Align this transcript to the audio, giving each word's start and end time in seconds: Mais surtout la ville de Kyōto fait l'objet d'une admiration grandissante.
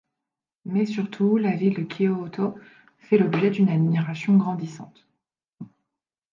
Mais 0.65 0.87
surtout 0.87 1.37
la 1.37 1.55
ville 1.55 1.75
de 1.75 1.83
Kyōto 1.83 2.55
fait 2.97 3.19
l'objet 3.19 3.51
d'une 3.51 3.69
admiration 3.69 4.35
grandissante. 4.35 5.05